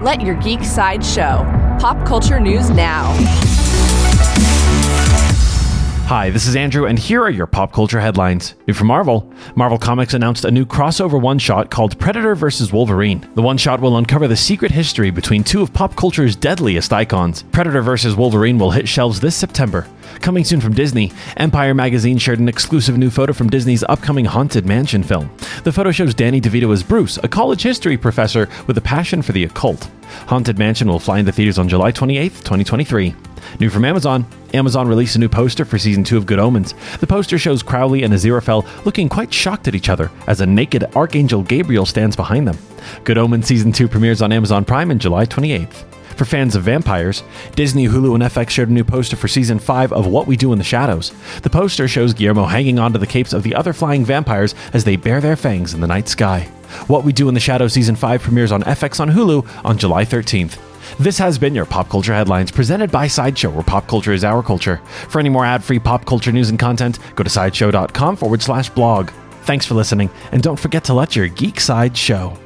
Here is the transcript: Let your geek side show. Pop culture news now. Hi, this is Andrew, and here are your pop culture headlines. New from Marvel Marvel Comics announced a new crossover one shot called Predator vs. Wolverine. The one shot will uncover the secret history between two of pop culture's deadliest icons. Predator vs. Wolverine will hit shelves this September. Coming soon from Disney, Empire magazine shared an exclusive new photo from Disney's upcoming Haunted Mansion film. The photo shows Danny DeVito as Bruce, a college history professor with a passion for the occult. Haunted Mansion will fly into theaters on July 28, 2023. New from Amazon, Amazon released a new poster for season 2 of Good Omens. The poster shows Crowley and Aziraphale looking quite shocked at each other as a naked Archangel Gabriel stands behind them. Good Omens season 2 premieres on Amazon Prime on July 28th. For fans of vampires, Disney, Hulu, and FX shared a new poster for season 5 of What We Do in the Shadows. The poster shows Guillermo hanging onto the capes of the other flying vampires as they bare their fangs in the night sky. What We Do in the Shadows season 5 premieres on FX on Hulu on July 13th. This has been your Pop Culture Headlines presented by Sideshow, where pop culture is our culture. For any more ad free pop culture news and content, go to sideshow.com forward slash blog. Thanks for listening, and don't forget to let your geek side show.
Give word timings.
Let 0.00 0.22
your 0.22 0.34
geek 0.36 0.64
side 0.64 1.04
show. 1.04 1.44
Pop 1.78 2.06
culture 2.06 2.40
news 2.40 2.70
now. 2.70 3.59
Hi, 6.10 6.28
this 6.28 6.48
is 6.48 6.56
Andrew, 6.56 6.86
and 6.86 6.98
here 6.98 7.22
are 7.22 7.30
your 7.30 7.46
pop 7.46 7.72
culture 7.72 8.00
headlines. 8.00 8.56
New 8.66 8.74
from 8.74 8.88
Marvel 8.88 9.32
Marvel 9.54 9.78
Comics 9.78 10.12
announced 10.12 10.44
a 10.44 10.50
new 10.50 10.66
crossover 10.66 11.20
one 11.20 11.38
shot 11.38 11.70
called 11.70 11.96
Predator 12.00 12.34
vs. 12.34 12.72
Wolverine. 12.72 13.24
The 13.36 13.42
one 13.42 13.56
shot 13.56 13.80
will 13.80 13.96
uncover 13.96 14.26
the 14.26 14.36
secret 14.36 14.72
history 14.72 15.12
between 15.12 15.44
two 15.44 15.62
of 15.62 15.72
pop 15.72 15.94
culture's 15.94 16.34
deadliest 16.34 16.92
icons. 16.92 17.44
Predator 17.52 17.80
vs. 17.80 18.16
Wolverine 18.16 18.58
will 18.58 18.72
hit 18.72 18.88
shelves 18.88 19.20
this 19.20 19.36
September. 19.36 19.86
Coming 20.20 20.42
soon 20.42 20.60
from 20.60 20.74
Disney, 20.74 21.12
Empire 21.36 21.74
magazine 21.74 22.18
shared 22.18 22.40
an 22.40 22.48
exclusive 22.48 22.98
new 22.98 23.08
photo 23.08 23.32
from 23.32 23.48
Disney's 23.48 23.84
upcoming 23.84 24.24
Haunted 24.24 24.66
Mansion 24.66 25.04
film. 25.04 25.30
The 25.62 25.70
photo 25.70 25.92
shows 25.92 26.12
Danny 26.12 26.40
DeVito 26.40 26.72
as 26.72 26.82
Bruce, 26.82 27.18
a 27.18 27.28
college 27.28 27.62
history 27.62 27.96
professor 27.96 28.48
with 28.66 28.76
a 28.76 28.80
passion 28.80 29.22
for 29.22 29.30
the 29.30 29.44
occult. 29.44 29.88
Haunted 30.26 30.58
Mansion 30.58 30.88
will 30.88 30.98
fly 30.98 31.20
into 31.20 31.30
theaters 31.30 31.60
on 31.60 31.68
July 31.68 31.92
28, 31.92 32.32
2023. 32.32 33.14
New 33.58 33.70
from 33.70 33.84
Amazon, 33.84 34.26
Amazon 34.54 34.88
released 34.88 35.16
a 35.16 35.18
new 35.18 35.28
poster 35.28 35.64
for 35.64 35.78
season 35.78 36.04
2 36.04 36.16
of 36.16 36.26
Good 36.26 36.38
Omens. 36.38 36.74
The 37.00 37.06
poster 37.06 37.38
shows 37.38 37.62
Crowley 37.62 38.02
and 38.02 38.12
Aziraphale 38.12 38.66
looking 38.84 39.08
quite 39.08 39.32
shocked 39.32 39.68
at 39.68 39.74
each 39.74 39.88
other 39.88 40.10
as 40.26 40.40
a 40.40 40.46
naked 40.46 40.84
Archangel 40.96 41.42
Gabriel 41.42 41.86
stands 41.86 42.16
behind 42.16 42.48
them. 42.48 42.58
Good 43.04 43.18
Omens 43.18 43.46
season 43.46 43.72
2 43.72 43.88
premieres 43.88 44.22
on 44.22 44.32
Amazon 44.32 44.64
Prime 44.64 44.90
on 44.90 44.98
July 44.98 45.26
28th. 45.26 45.84
For 46.16 46.26
fans 46.26 46.54
of 46.54 46.64
vampires, 46.64 47.22
Disney, 47.56 47.88
Hulu, 47.88 48.14
and 48.14 48.22
FX 48.22 48.50
shared 48.50 48.68
a 48.68 48.72
new 48.72 48.84
poster 48.84 49.16
for 49.16 49.26
season 49.26 49.58
5 49.58 49.92
of 49.92 50.06
What 50.06 50.26
We 50.26 50.36
Do 50.36 50.52
in 50.52 50.58
the 50.58 50.64
Shadows. 50.64 51.12
The 51.40 51.48
poster 51.48 51.88
shows 51.88 52.12
Guillermo 52.12 52.44
hanging 52.44 52.78
onto 52.78 52.98
the 52.98 53.06
capes 53.06 53.32
of 53.32 53.42
the 53.42 53.54
other 53.54 53.72
flying 53.72 54.04
vampires 54.04 54.54
as 54.74 54.84
they 54.84 54.96
bare 54.96 55.22
their 55.22 55.36
fangs 55.36 55.72
in 55.72 55.80
the 55.80 55.86
night 55.86 56.08
sky. 56.08 56.42
What 56.88 57.04
We 57.04 57.12
Do 57.14 57.28
in 57.28 57.34
the 57.34 57.40
Shadows 57.40 57.72
season 57.72 57.96
5 57.96 58.20
premieres 58.20 58.52
on 58.52 58.62
FX 58.64 59.00
on 59.00 59.10
Hulu 59.10 59.64
on 59.64 59.78
July 59.78 60.04
13th. 60.04 60.58
This 61.00 61.16
has 61.16 61.38
been 61.38 61.54
your 61.54 61.64
Pop 61.64 61.88
Culture 61.88 62.12
Headlines 62.12 62.50
presented 62.50 62.90
by 62.90 63.06
Sideshow, 63.06 63.48
where 63.48 63.62
pop 63.62 63.86
culture 63.86 64.12
is 64.12 64.22
our 64.22 64.42
culture. 64.42 64.82
For 65.08 65.18
any 65.18 65.30
more 65.30 65.46
ad 65.46 65.64
free 65.64 65.78
pop 65.78 66.04
culture 66.04 66.30
news 66.30 66.50
and 66.50 66.58
content, 66.58 66.98
go 67.16 67.24
to 67.24 67.30
sideshow.com 67.30 68.16
forward 68.16 68.42
slash 68.42 68.68
blog. 68.68 69.08
Thanks 69.44 69.64
for 69.64 69.72
listening, 69.72 70.10
and 70.30 70.42
don't 70.42 70.58
forget 70.58 70.84
to 70.84 70.92
let 70.92 71.16
your 71.16 71.28
geek 71.28 71.58
side 71.58 71.96
show. 71.96 72.36